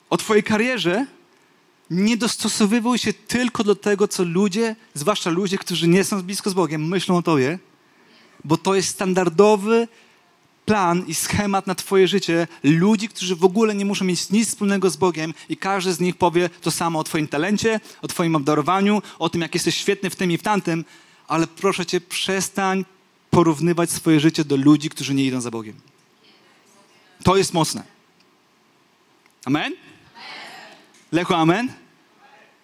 [0.09, 1.05] o Twojej karierze.
[1.89, 6.53] Nie dostosowywuj się tylko do tego, co ludzie, zwłaszcza ludzie, którzy nie są blisko z
[6.53, 7.59] Bogiem, myślą o Tobie,
[8.43, 9.87] bo to jest standardowy
[10.67, 14.89] plan i schemat na Twoje życie ludzi, którzy w ogóle nie muszą mieć nic wspólnego
[14.89, 19.01] z Bogiem i każdy z nich powie to samo o Twoim talencie, o Twoim obdarowaniu,
[19.19, 20.85] o tym, jak jesteś świetny w tym i w tamtym,
[21.27, 22.85] ale proszę Cię, przestań
[23.29, 25.75] porównywać swoje życie do ludzi, którzy nie idą za Bogiem.
[27.23, 27.83] To jest mocne.
[29.45, 29.73] Amen?
[31.11, 31.71] Lechu, amen?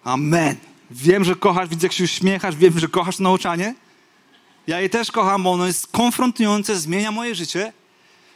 [0.04, 0.56] Amen.
[0.90, 3.74] Wiem, że kochasz, widzę, jak się uśmiechasz, wiem, że kochasz nauczanie.
[4.66, 7.72] Ja je też kocham, bo ono jest konfrontujące, zmienia moje życie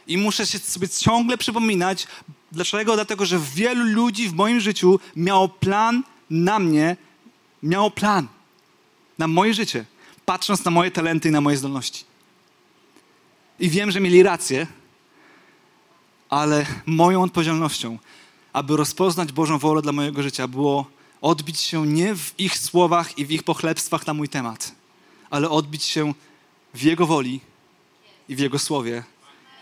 [0.09, 2.07] i muszę się sobie ciągle przypominać.
[2.51, 2.95] Dlaczego?
[2.95, 6.97] Dlatego, że wielu ludzi w moim życiu miało plan na mnie,
[7.63, 8.27] miało plan
[9.17, 9.85] na moje życie,
[10.25, 12.03] patrząc na moje talenty i na moje zdolności.
[13.59, 14.67] I wiem, że mieli rację,
[16.29, 17.97] ale moją odpowiedzialnością,
[18.53, 20.85] aby rozpoznać Bożą wolę dla mojego życia, było
[21.21, 24.71] odbić się nie w ich słowach i w ich pochlebstwach na mój temat,
[25.29, 26.13] ale odbić się
[26.73, 27.39] w Jego woli
[28.29, 29.03] i w Jego słowie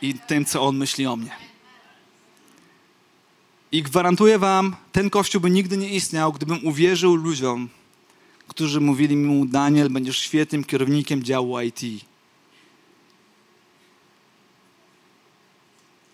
[0.02, 1.32] i tym, co On myśli o mnie.
[3.72, 7.70] I gwarantuję Wam, ten kościół by nigdy nie istniał, gdybym uwierzył ludziom,
[8.48, 11.82] którzy mówili mi, Daniel, będziesz świetnym kierownikiem działu IT.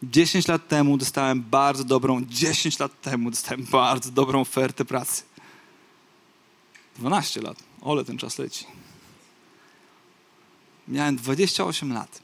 [0.03, 5.23] 10 lat temu dostałem bardzo dobrą, 10 lat temu dostałem bardzo dobrą ofertę pracy.
[6.95, 8.65] 12 lat, ole ten czas leci.
[10.87, 12.22] Miałem 28 lat.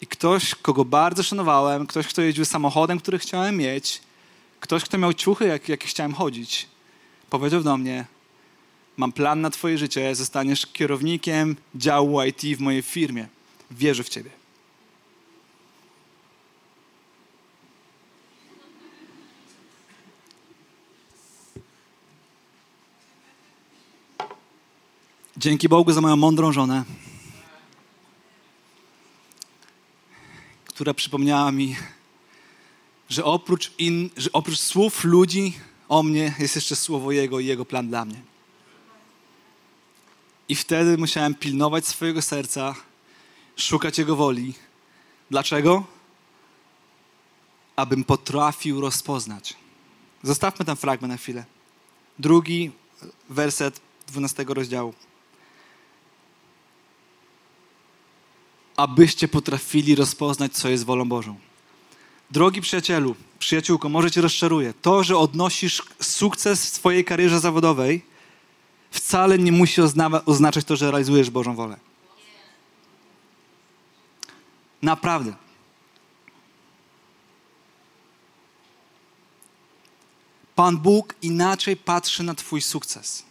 [0.00, 4.00] I ktoś, kogo bardzo szanowałem, ktoś, kto jeździł samochodem, który chciałem mieć,
[4.60, 6.68] ktoś, kto miał ciuchy, jak, jak chciałem chodzić,
[7.30, 8.04] powiedział do mnie:
[8.96, 13.28] Mam plan na Twoje życie, zostaniesz kierownikiem działu IT w mojej firmie.
[13.70, 14.30] Wierzę w Ciebie.
[25.36, 26.84] Dzięki Bogu za moją mądrą żonę,
[30.74, 31.76] która przypomniała mi,
[33.08, 35.52] że oprócz, in, że oprócz słów ludzi
[35.88, 38.20] o mnie jest jeszcze słowo Jego i Jego plan dla mnie.
[40.48, 42.74] I wtedy musiałem pilnować swojego serca,
[43.56, 44.54] szukać Jego woli.
[45.30, 45.84] Dlaczego?
[47.76, 49.56] Abym potrafił rozpoznać.
[50.22, 51.44] Zostawmy ten fragment na chwilę.
[52.18, 52.70] Drugi
[53.28, 54.94] werset 12 rozdziału.
[58.76, 61.36] Abyście potrafili rozpoznać, co jest wolą Bożą.
[62.30, 64.74] Drogi przyjacielu, przyjaciółko, może cię rozczaruje.
[64.82, 68.04] To, że odnosisz sukces w swojej karierze zawodowej,
[68.90, 69.80] wcale nie musi
[70.26, 71.76] oznaczać to, że realizujesz Bożą wolę.
[74.82, 75.34] Naprawdę.
[80.54, 83.24] Pan Bóg inaczej patrzy na Twój sukces.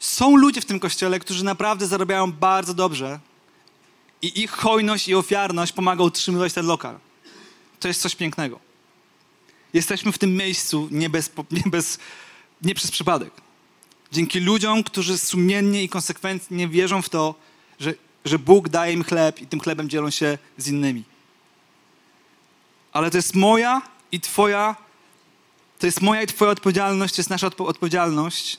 [0.00, 3.20] Są ludzie w tym kościele, którzy naprawdę zarabiają bardzo dobrze
[4.22, 6.98] i ich hojność i ofiarność pomaga utrzymywać ten lokal.
[7.80, 8.60] To jest coś pięknego.
[9.74, 11.98] Jesteśmy w tym miejscu nie, bez, nie, bez,
[12.62, 13.32] nie przez przypadek.
[14.12, 17.34] Dzięki ludziom, którzy sumiennie i konsekwentnie wierzą w to,
[17.80, 21.04] że, że Bóg daje im chleb i tym chlebem dzielą się z innymi.
[22.92, 23.82] Ale to jest moja
[24.12, 24.76] i Twoja,
[25.78, 28.58] to jest moja i Twoja odpowiedzialność, to jest nasza odpowiedzialność,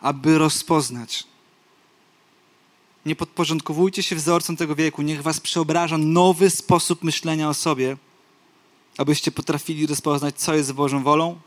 [0.00, 1.24] aby rozpoznać.
[3.06, 7.96] Nie podporządkowujcie się wzorcom tego wieku, niech was przeobraża nowy sposób myślenia o sobie,
[8.98, 11.40] abyście potrafili rozpoznać, co jest Bożą wolą,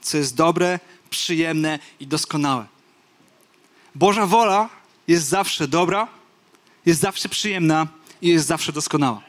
[0.00, 0.80] co jest dobre,
[1.10, 2.66] przyjemne i doskonałe.
[3.94, 4.68] Boża wola
[5.08, 6.08] jest zawsze dobra,
[6.86, 7.86] jest zawsze przyjemna
[8.22, 9.22] i jest zawsze doskonała.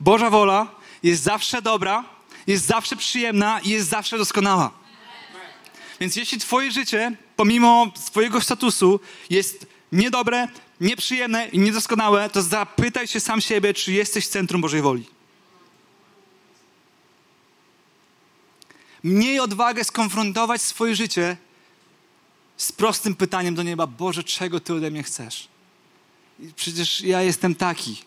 [0.00, 0.66] Boża wola
[1.02, 2.04] jest zawsze dobra,
[2.46, 4.85] jest zawsze przyjemna i jest zawsze doskonała.
[6.00, 10.48] Więc jeśli twoje życie, pomimo swojego statusu, jest niedobre,
[10.80, 15.06] nieprzyjemne i niedoskonałe, to zapytaj się sam siebie, czy jesteś w centrum Bożej woli.
[19.04, 21.36] Miej odwagę skonfrontować swoje życie
[22.56, 25.48] z prostym pytaniem do nieba: Boże, czego Ty ode mnie chcesz?
[26.56, 28.02] Przecież ja jestem taki.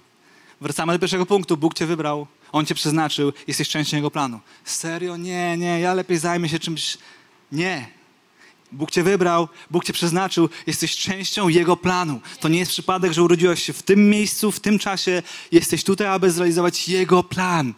[0.62, 1.58] Wracamy do pierwszego punktu.
[1.58, 4.40] Bóg cię wybrał, On cię przeznaczył, jesteś częścią Jego planu.
[4.64, 5.18] Serio?
[5.18, 6.98] Nie, nie, ja lepiej zajmę się czymś.
[7.52, 8.00] Nie.
[8.72, 12.22] Bóg cię wybrał, Bóg cię przeznaczył, jesteś częścią Jego planu.
[12.40, 15.24] To nie jest przypadek, że urodziłeś się w tym miejscu, w tym czasie.
[15.52, 17.74] Jesteś tutaj, aby zrealizować Jego plan.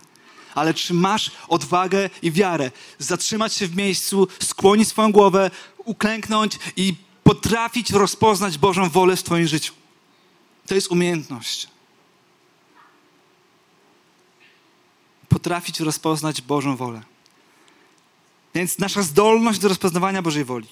[0.55, 6.93] Ale czy masz odwagę i wiarę zatrzymać się w miejscu, skłonić swoją głowę, uklęknąć i
[7.23, 9.73] potrafić rozpoznać Bożą wolę w Twoim życiu?
[10.67, 11.67] To jest umiejętność.
[15.29, 17.11] Potrafić rozpoznać Bożą wolę.
[18.53, 20.67] Więc nasza zdolność do rozpoznawania Bożej woli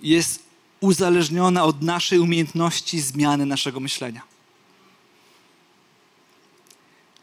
[0.00, 0.42] jest
[0.80, 4.22] uzależniona od naszej umiejętności zmiany naszego myślenia.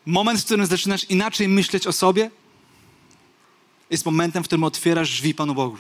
[0.06, 2.32] Moment, w którym zaczynasz inaczej myśleć o sobie,
[3.90, 5.78] jest momentem, w którym otwierasz drzwi Panu Bogu,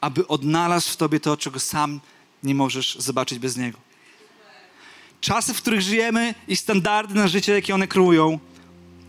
[0.00, 2.00] aby odnalazł w tobie to, czego sam
[2.42, 3.78] nie możesz zobaczyć bez Niego.
[5.20, 8.38] Czasy, w których żyjemy i standardy na życie, jakie one kreują,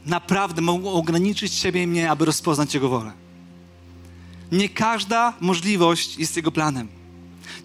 [0.05, 3.11] naprawdę mogą ograniczyć siebie i mnie, aby rozpoznać Jego wolę.
[4.51, 6.87] Nie każda możliwość jest Jego planem.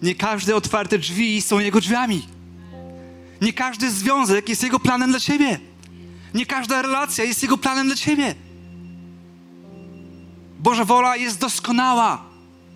[0.01, 2.27] Nie każde otwarte drzwi są Jego drzwiami.
[3.41, 5.59] Nie każdy związek jest Jego planem dla Ciebie.
[6.33, 8.35] Nie każda relacja jest Jego planem dla Ciebie.
[10.59, 12.23] Boża wola jest doskonała.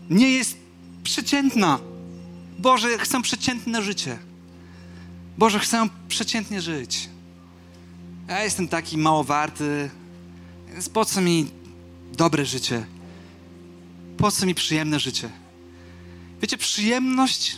[0.10, 0.58] Nie jest
[1.04, 1.80] przeciętna.
[2.60, 4.18] Boże, chcę przeciętne życie.
[5.38, 7.10] Boże, chcę przeciętnie żyć.
[8.28, 9.90] Ja jestem taki mało warty,
[10.74, 11.52] więc po co mi
[12.14, 12.86] dobre życie?
[14.18, 15.30] Po co mi przyjemne życie?
[16.42, 17.58] Wiecie, przyjemność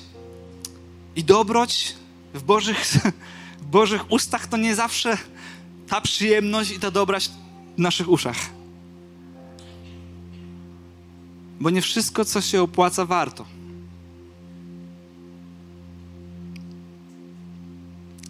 [1.15, 1.95] i dobroć
[2.34, 2.77] w Bożych,
[3.62, 5.17] w Bożych ustach to nie zawsze
[5.88, 7.30] ta przyjemność i ta dobroć
[7.77, 8.38] w naszych uszach.
[11.60, 13.45] Bo nie wszystko, co się opłaca, warto.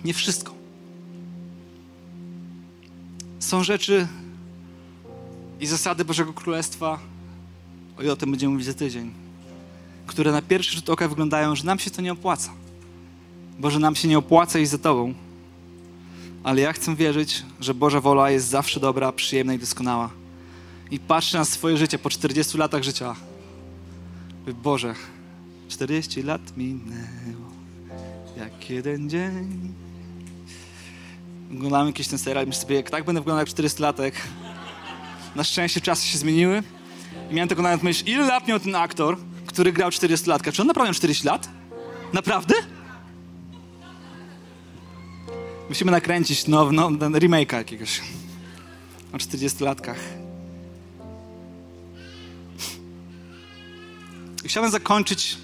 [0.04, 0.57] Nie wszystko.
[3.48, 4.08] Są rzeczy
[5.60, 7.00] i zasady Bożego Królestwa,
[8.04, 9.14] i o tym będziemy mówić za tydzień,
[10.08, 12.52] które na pierwszy rzut oka wyglądają, że nam się to nie opłaca.
[13.60, 15.14] Bo że nam się nie opłaca iść za Tobą.
[16.44, 20.10] Ale ja chcę wierzyć, że Boża wola jest zawsze dobra, przyjemna i doskonała.
[20.92, 23.16] I patrzę na swoje życie po 40 latach życia.
[24.64, 24.96] Boże,
[25.68, 27.52] 40 lat minęło,
[28.38, 29.87] jak jeden dzień.
[31.52, 34.16] Oglądałem jakiś ten serial i myślę sobie, jak tak będę wyglądał jak 400 latek.
[35.36, 36.64] Na szczęście czasy się zmieniły.
[37.32, 40.52] I miałem tylko nawet myśl, ile lat miał ten aktor, który grał 40 latka?
[40.52, 41.50] Czy on naprawdę miał 40 lat?
[42.14, 42.54] Naprawdę?
[45.70, 48.02] Musimy nakręcić no, no, remake'a jakiegoś
[49.14, 50.00] o 40 latkach.
[54.46, 55.38] I chciałbym zakończyć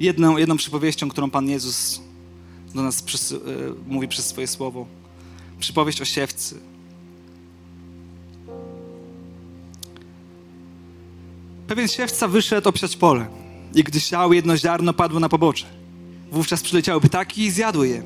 [0.00, 2.00] jedną, jedną przypowieścią, którą Pan Jezus
[2.74, 3.38] do nas przez, y,
[3.86, 4.86] mówi przez swoje słowo.
[5.58, 6.60] Przypowieść o siewcy.
[11.66, 13.26] Pewien siewca wyszedł obsiać pole
[13.74, 15.66] i gdy siał, jedno ziarno padło na pobocze.
[16.32, 18.02] Wówczas przyleciały ptaki i zjadły je.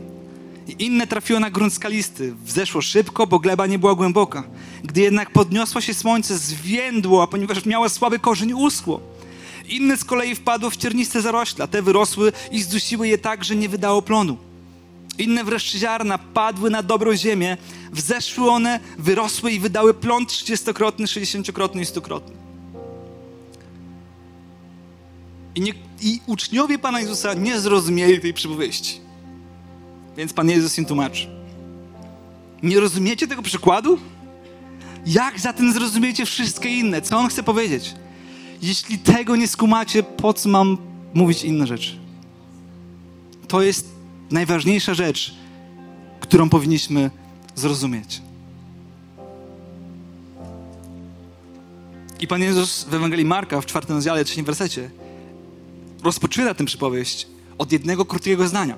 [0.68, 2.34] I inne trafiło na grunt skalisty.
[2.44, 4.44] Wzeszło szybko, bo gleba nie była głęboka.
[4.84, 9.00] Gdy jednak podniosło się słońce, zwiędło, a ponieważ miało słaby korzeń, uschło.
[9.68, 11.66] Inne z kolei wpadło w cierniste zarośla.
[11.66, 14.36] Te wyrosły i zdusiły je tak, że nie wydało plonu.
[15.18, 17.56] Inne wreszcie ziarna padły na dobrą ziemię,
[17.92, 22.34] wzeszły one, wyrosły i wydały plon trzydziestokrotny, sześćdziesięciokrotny i stukrotny.
[25.54, 29.00] I, nie, I uczniowie Pana Jezusa nie zrozumieli tej przypowieści.
[30.16, 31.26] Więc Pan Jezus im tłumaczy.
[32.62, 33.98] Nie rozumiecie tego przykładu?
[35.06, 37.02] Jak zatem zrozumiecie wszystkie inne?
[37.02, 37.94] Co On chce powiedzieć?
[38.62, 40.78] Jeśli tego nie skumacie, po co mam
[41.14, 41.98] mówić inne rzeczy?
[43.48, 43.93] To jest
[44.34, 45.34] najważniejsza rzecz,
[46.20, 47.10] którą powinniśmy
[47.54, 48.22] zrozumieć.
[52.20, 54.90] I Pan Jezus w Ewangelii Marka w czwartym rozdziale, trzecim wersecie
[56.02, 57.26] rozpoczyna tę przypowieść
[57.58, 58.76] od jednego krótkiego zdania.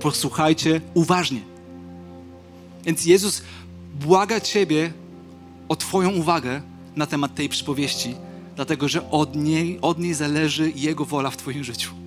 [0.00, 1.40] Posłuchajcie uważnie.
[2.84, 3.42] Więc Jezus
[3.94, 4.92] błaga Ciebie
[5.68, 6.62] o Twoją uwagę
[6.96, 8.14] na temat tej przypowieści,
[8.56, 12.03] dlatego że od niej, od niej zależy Jego wola w Twoim życiu.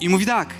[0.00, 0.54] I mówi tak.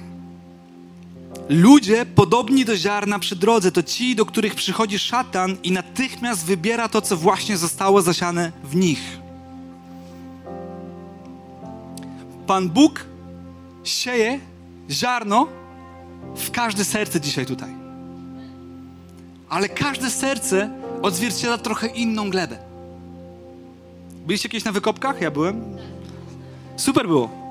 [1.48, 6.88] Ludzie podobni do ziarna przy drodze to ci, do których przychodzi szatan i natychmiast wybiera
[6.88, 9.18] to, co właśnie zostało zasiane w nich.
[12.46, 13.04] Pan Bóg
[13.84, 14.40] sieje
[14.90, 15.48] ziarno
[16.36, 17.70] w każde serce dzisiaj tutaj.
[19.48, 20.70] Ale każde serce
[21.02, 22.58] odzwierciedla trochę inną glebę.
[24.26, 25.20] Byliście kiedyś na wykopkach?
[25.20, 25.76] Ja byłem.
[26.76, 27.43] Super było.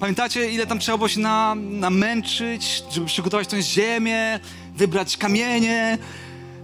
[0.00, 4.40] Pamiętacie, ile tam trzeba było się na, namęczyć, żeby przygotować tę ziemię,
[4.74, 5.98] wybrać kamienie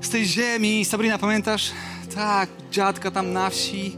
[0.01, 0.85] z tej ziemi.
[0.85, 1.71] Sabrina, pamiętasz?
[2.15, 3.97] Tak, dziadka tam na wsi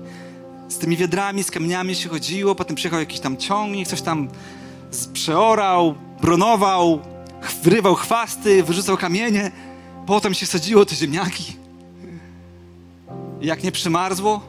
[0.68, 4.28] z tymi wiedrami, z kamieniami się chodziło, potem przyjechał jakiś tam ciągnik, coś tam
[5.12, 7.00] przeorał, bronował,
[7.62, 9.52] wyrywał chwasty, wyrzucał kamienie,
[10.06, 11.56] potem się sadziło te ziemniaki.
[13.40, 14.40] Jak nie przymarzło,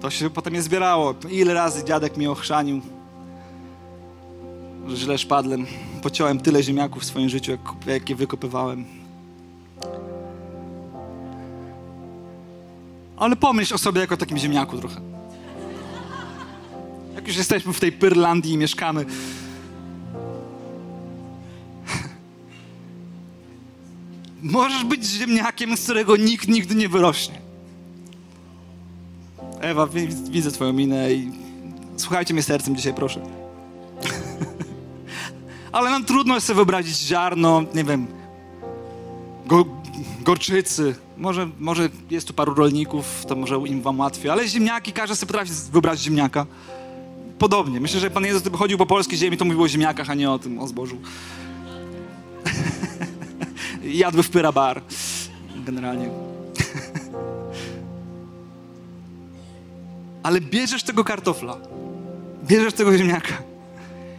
[0.00, 1.14] to się potem je zbierało.
[1.30, 2.80] Ile razy dziadek mnie ochrzanił,
[4.94, 5.66] źle szpadlem.
[6.02, 8.84] Pociąłem tyle ziemniaków w swoim życiu, jak, jak je wykopywałem.
[13.16, 15.00] Ale pomyśl o sobie jako o takim ziemniaku trochę.
[17.14, 19.04] Jak już jesteśmy w tej Pyrlandii i mieszkamy.
[24.42, 27.40] Możesz być ziemniakiem, z którego nikt nigdy nie wyrośnie.
[29.60, 29.86] Ewa,
[30.30, 31.32] widzę twoją minę i
[31.96, 33.45] słuchajcie mnie sercem dzisiaj, proszę.
[35.76, 38.06] Ale nam trudno jest sobie wyobrazić ziarno, nie wiem,
[39.46, 39.64] go,
[40.20, 40.94] gorczycy.
[41.16, 45.28] Może, może jest tu paru rolników, to może im wam łatwiej, ale ziemniaki, każdy sobie
[45.28, 46.46] potrafi wyobrazić ziemniaka.
[47.38, 47.80] Podobnie.
[47.80, 50.30] Myślę, że Pan Jezus gdyby chodził po polskiej ziemi, to mówił o ziemniakach, a nie
[50.30, 50.96] o tym, o zbożu.
[53.82, 54.82] Jadły w pyra bar.
[55.66, 56.10] Generalnie.
[60.22, 61.56] ale bierzesz tego kartofla,
[62.44, 63.55] bierzesz tego ziemniaka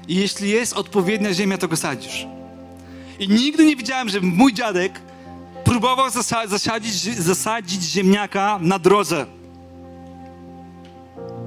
[0.07, 2.27] i jeśli jest odpowiednia ziemia, to go sadzisz.
[3.19, 5.01] I nigdy nie widziałem, że mój dziadek
[5.63, 6.09] próbował
[6.47, 9.25] zasadzić, zasadzić ziemniaka na drodze.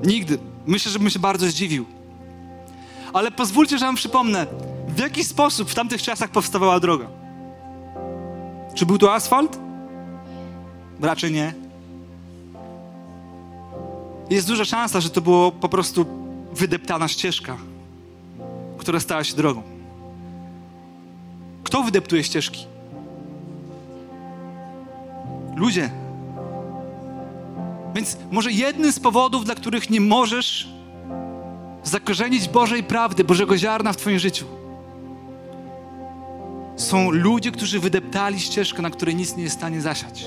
[0.04, 0.38] Nigdy.
[0.66, 1.86] Myślę, że bym się bardzo zdziwił.
[3.12, 4.46] Ale pozwólcie, że wam przypomnę,
[4.88, 7.06] w jaki sposób w tamtych czasach powstawała droga.
[8.74, 9.58] Czy był to asfalt?
[11.00, 11.54] Raczej nie.
[14.30, 16.06] Jest duża szansa, że to było po prostu
[16.52, 17.56] wydeptana ścieżka,
[18.80, 19.62] która stała się drogą.
[21.64, 22.66] Kto wydeptuje ścieżki?
[25.56, 25.90] Ludzie.
[27.94, 30.68] Więc może jednym z powodów, dla których nie możesz
[31.82, 34.46] zakorzenić Bożej prawdy, Bożego ziarna w Twoim życiu,
[36.76, 40.26] są ludzie, którzy wydeptali ścieżkę, na której nic nie jest w stanie zasiać.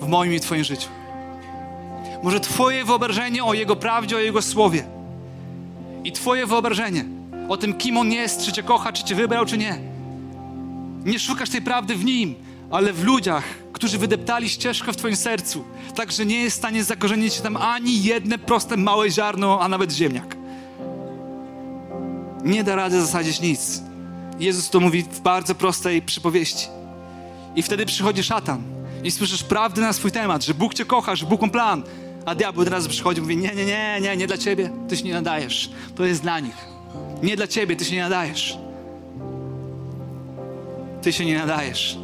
[0.00, 0.88] W moim i Twoim życiu.
[2.22, 4.84] Może Twoje wyobrażenie o Jego prawdzie, o Jego słowie
[6.04, 7.19] i Twoje wyobrażenie
[7.50, 9.78] o tym, kim On jest, czy Cię kocha, czy Cię wybrał, czy nie.
[11.04, 12.34] Nie szukasz tej prawdy w Nim,
[12.70, 16.84] ale w ludziach, którzy wydeptali ścieżkę w Twoim sercu, tak że nie jest w stanie
[16.84, 20.36] zakorzenić tam ani jedne proste małe ziarno, a nawet ziemniak.
[22.44, 23.82] Nie da rady zasadzić nic.
[24.40, 26.68] Jezus to mówi w bardzo prostej przypowieści.
[27.56, 28.62] I wtedy przychodzi szatan
[29.04, 31.82] i słyszysz prawdę na swój temat, że Bóg Cię kocha, że Bóg ma plan.
[32.26, 35.04] A diabeł teraz przychodzi i mówi, nie, nie, nie, nie, nie dla Ciebie, Ty się
[35.04, 35.70] nie nadajesz.
[35.94, 36.69] To jest dla nich.
[37.22, 38.58] Nie dla Ciebie, Ty się nie nadajesz.
[41.02, 41.98] Ty się nie nadajesz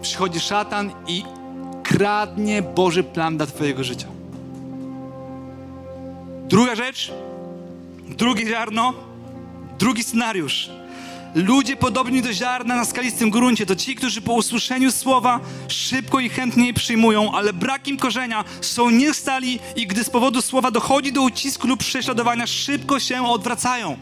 [0.00, 1.22] przychodzi szatan i
[1.82, 4.06] kradnie Boży plan dla Twojego życia.
[6.48, 7.12] Druga rzecz,
[8.08, 8.94] drugie ziarno,
[9.78, 10.70] drugi scenariusz.
[11.34, 16.28] Ludzie podobni do ziarna na skalistym gruncie to ci, którzy po usłyszeniu słowa szybko i
[16.28, 21.22] chętnie je przyjmują, ale brakiem korzenia są niestali i gdy z powodu słowa dochodzi do
[21.22, 23.96] ucisku lub prześladowania, szybko się odwracają.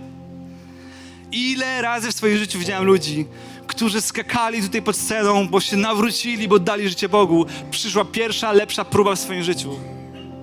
[1.32, 3.26] Ile razy w swoim życiu widziałem ludzi,
[3.66, 8.84] którzy skakali tutaj pod sceną, bo się nawrócili, bo dali życie Bogu, przyszła pierwsza, lepsza
[8.84, 9.78] próba w swoim życiu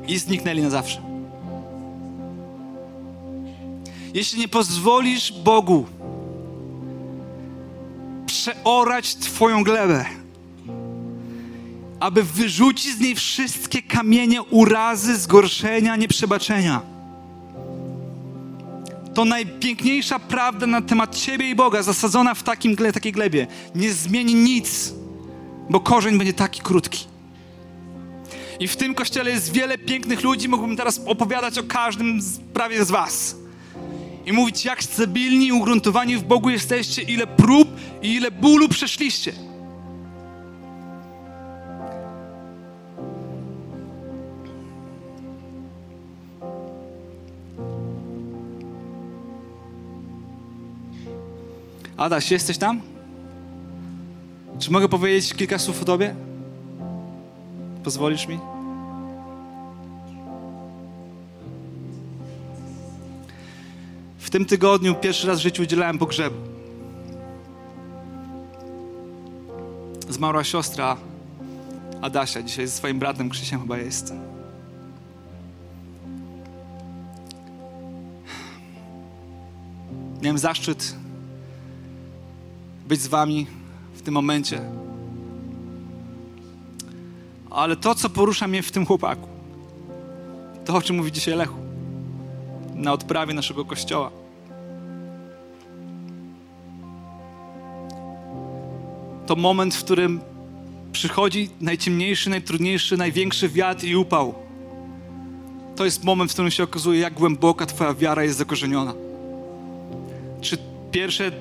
[0.08, 1.02] i zniknęli na zawsze.
[4.14, 5.86] Jeśli nie pozwolisz Bogu
[8.26, 10.06] przeorać Twoją glebę,
[12.00, 16.95] aby wyrzucić z niej wszystkie kamienie urazy, zgorszenia, nieprzebaczenia,
[19.16, 24.36] to najpiękniejsza prawda na temat Ciebie i Boga, zasadzona w takim, takiej glebie, nie zmieni
[24.36, 24.94] nic,
[25.70, 27.06] bo korzeń będzie taki krótki.
[28.60, 32.86] I w tym kościele jest wiele pięknych ludzi, mógłbym teraz opowiadać o każdym z, prawie
[32.86, 33.36] z Was.
[34.26, 37.68] I mówić, jak stabilni i ugruntowani w Bogu jesteście, ile prób
[38.02, 39.34] i ile bólu przeszliście.
[52.06, 52.82] Adaś, jesteś tam?
[54.60, 56.16] Czy mogę powiedzieć kilka słów o Tobie?
[57.84, 58.40] Pozwolisz mi?
[64.18, 66.36] W tym tygodniu pierwszy raz w życiu udzielałem pogrzebu.
[70.10, 70.98] Zmarła siostra
[72.02, 74.14] Adasia, dzisiaj ze swoim bratem Krzysiem chyba jest.
[80.22, 81.05] Miałem zaszczyt
[82.88, 83.48] być z wami
[83.94, 84.62] w tym momencie.
[87.50, 89.28] Ale to, co porusza mnie w tym chłopaku,
[90.66, 91.60] to, o czym mówi dzisiaj Lechu,
[92.76, 94.12] na odprawie naszego kościoła.
[99.26, 100.22] To moment, w którym
[100.92, 104.34] przychodzi najciemniejszy, najtrudniejszy, największy wiatr i upał.
[105.76, 108.94] To jest moment, w którym się okazuje, jak głęboka Twoja wiara jest zakorzeniona.
[110.42, 110.58] Czy
[110.92, 111.32] pierwsze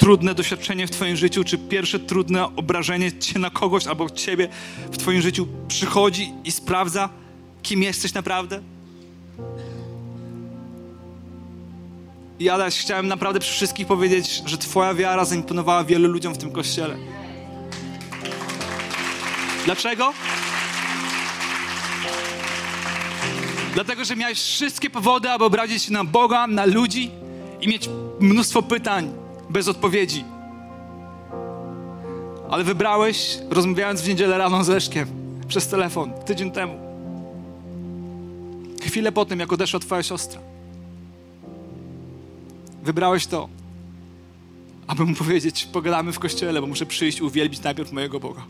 [0.00, 4.48] trudne doświadczenie w Twoim życiu, czy pierwsze trudne obrażenie Cię na kogoś albo Ciebie
[4.92, 7.08] w Twoim życiu przychodzi i sprawdza,
[7.62, 8.62] kim jesteś naprawdę?
[12.38, 16.52] I Adaś, chciałem naprawdę przy wszystkich powiedzieć, że Twoja wiara zaimponowała wielu ludziom w tym
[16.52, 16.96] kościele.
[19.64, 20.12] Dlaczego?
[23.74, 27.10] Dlatego, że miałeś wszystkie powody, aby obrazić się na Boga, na ludzi
[27.60, 27.88] i mieć
[28.20, 29.19] mnóstwo pytań
[29.50, 30.24] bez odpowiedzi.
[32.50, 35.08] Ale wybrałeś, rozmawiając w niedzielę rano z Leszkiem
[35.48, 36.74] przez telefon, tydzień temu.
[38.82, 40.40] Chwilę po tym, jak odeszła twoja siostra.
[42.82, 43.48] Wybrałeś to,
[44.86, 48.42] aby mu powiedzieć, pogadamy w kościele, bo muszę przyjść uwielbić najpierw mojego Boga.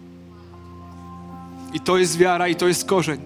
[1.75, 3.21] I to jest wiara, i to jest korzeń.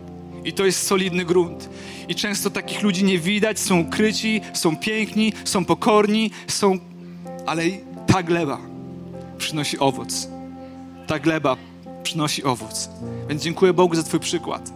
[0.45, 1.68] I to jest solidny grunt.
[2.09, 6.79] I często takich ludzi nie widać, są ukryci, są piękni, są pokorni, są.
[7.47, 7.64] Ale
[8.07, 8.59] ta gleba
[9.38, 10.28] przynosi owoc.
[11.07, 11.57] Ta gleba
[12.03, 12.90] przynosi owoc.
[13.28, 14.72] Więc dziękuję Bogu za Twój przykład.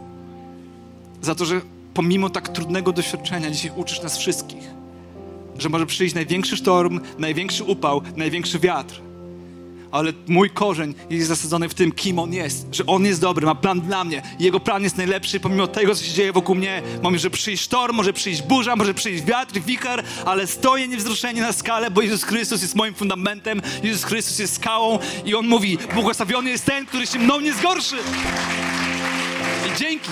[1.23, 1.61] Za to, że
[1.95, 4.71] pomimo tak trudnego doświadczenia dzisiaj uczysz nas wszystkich,
[5.59, 9.08] że może przyjść największy sztorm, największy upał, największy wiatr
[9.93, 13.55] ale mój korzeń jest zasadzony w tym, kim On jest, że On jest dobry, ma
[13.55, 14.23] plan dla mnie.
[14.39, 16.83] Jego plan jest najlepszy, pomimo tego, co się dzieje wokół mnie.
[17.03, 21.91] Może przyjść sztorm, może przyjść burza, może przyjść wiatr, wicher, ale stoję niewzruszenie na skale,
[21.91, 26.65] bo Jezus Chrystus jest moim fundamentem, Jezus Chrystus jest skałą i On mówi, błogosławiony jest
[26.65, 27.97] ten, który się mną nie zgorszy.
[29.69, 30.11] I dzięki.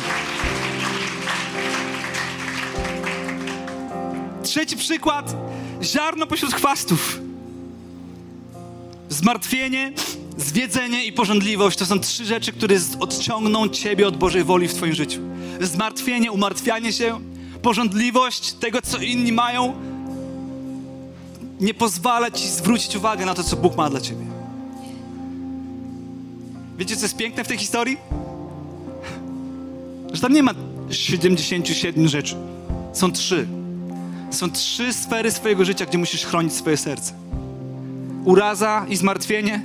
[4.42, 5.36] Trzeci przykład,
[5.82, 7.25] ziarno pośród chwastów.
[9.08, 9.92] Zmartwienie,
[10.36, 14.94] zwiedzenie i pożądliwość to są trzy rzeczy, które odciągną Ciebie od Bożej woli w Twoim
[14.94, 15.20] życiu.
[15.60, 17.20] Zmartwienie, umartwianie się,
[17.62, 19.74] pożądliwość tego, co inni mają,
[21.60, 24.26] nie pozwala Ci zwrócić uwagę na to, co Bóg ma dla Ciebie.
[26.78, 27.96] Wiecie, co jest piękne w tej historii?
[30.12, 30.52] Że tam nie ma
[30.90, 32.36] 77 rzeczy.
[32.92, 33.46] Są trzy.
[34.30, 37.26] Są trzy sfery swojego życia, gdzie musisz chronić swoje serce
[38.26, 39.62] uraza i zmartwienie,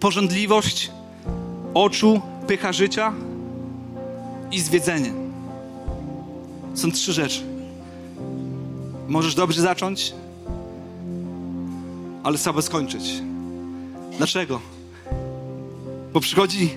[0.00, 0.90] pożądliwość
[1.74, 3.12] oczu, pycha życia
[4.52, 5.12] i zwiedzenie.
[6.74, 7.40] Są trzy rzeczy.
[9.08, 10.14] Możesz dobrze zacząć,
[12.22, 13.22] ale słabo skończyć.
[14.16, 14.60] Dlaczego?
[16.12, 16.70] Bo przychodzi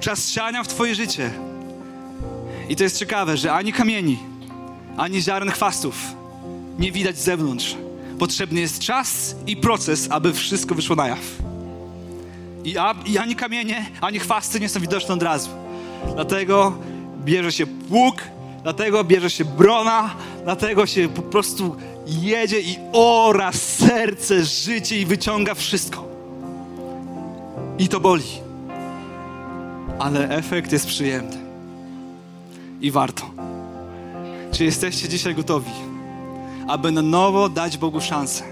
[0.00, 1.30] czas siania w Twoje życie.
[2.68, 4.18] I to jest ciekawe, że ani kamieni,
[4.96, 5.96] ani ziaren chwastów
[6.78, 7.76] nie widać z zewnątrz
[8.18, 11.20] Potrzebny jest czas i proces, aby wszystko wyszło na jaw.
[12.64, 15.50] I, a, I ani kamienie, ani chwasty nie są widoczne od razu.
[16.14, 16.78] Dlatego
[17.24, 18.16] bierze się pług,
[18.62, 25.54] dlatego bierze się brona, dlatego się po prostu jedzie i ora serce, życie i wyciąga
[25.54, 26.08] wszystko.
[27.78, 28.24] I to boli.
[29.98, 31.36] Ale efekt jest przyjemny.
[32.80, 33.30] I warto.
[34.52, 35.93] Czy jesteście dzisiaj gotowi?
[36.68, 38.44] Aby na nowo dać Bogu szansę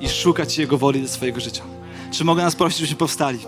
[0.00, 1.62] i szukać Jego woli do swojego życia.
[2.10, 3.38] Czy mogę nas prosić, żebyśmy powstali?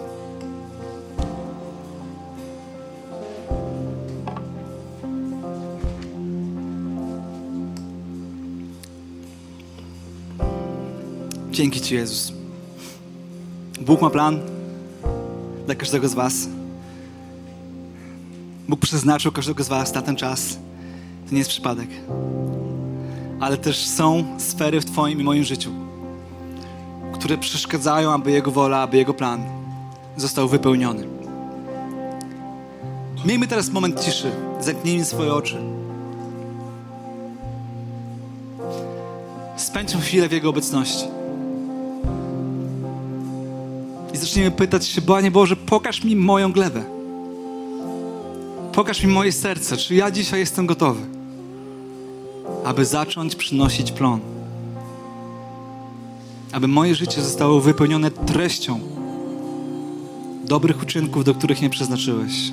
[11.50, 12.32] Dzięki Ci, Jezus.
[13.80, 14.40] Bóg ma plan
[15.66, 16.48] dla każdego z Was.
[18.68, 20.58] Bóg przeznaczył każdego z Was na ten czas.
[21.26, 21.88] To nie jest przypadek
[23.40, 25.70] ale też są sfery w Twoim i moim życiu,
[27.14, 29.42] które przeszkadzają, aby Jego wola, aby Jego plan
[30.16, 31.06] został wypełniony.
[33.24, 34.30] Miejmy teraz moment ciszy.
[34.60, 35.56] Zamknijmy swoje oczy.
[39.56, 41.04] Spędźmy chwilę w Jego obecności.
[44.14, 46.84] I zaczniemy pytać się, Panie Boże, pokaż mi moją glebę.
[48.72, 51.19] Pokaż mi moje serce, czy ja dzisiaj jestem gotowy
[52.64, 54.20] aby zacząć przynosić plon.
[56.52, 58.80] Aby moje życie zostało wypełnione treścią
[60.44, 62.52] dobrych uczynków, do których mnie przeznaczyłeś.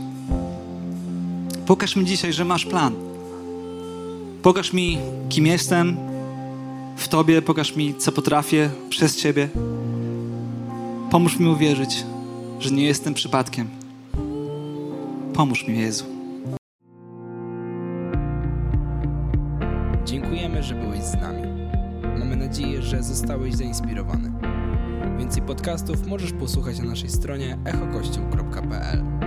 [1.65, 2.93] Pokaż mi dzisiaj, że masz plan.
[4.43, 4.97] Pokaż mi,
[5.29, 5.97] kim jestem,
[6.97, 9.49] w Tobie, pokaż mi, co potrafię przez Ciebie.
[11.11, 12.03] Pomóż mi uwierzyć,
[12.59, 13.69] że nie jestem przypadkiem.
[15.33, 16.16] Pomóż mi, Jezu.
[21.07, 21.41] Z nami.
[22.19, 24.31] Mamy nadzieję, że zostałeś zainspirowany.
[25.17, 29.26] Więcej podcastów możesz posłuchać na naszej stronie echokościół.pl.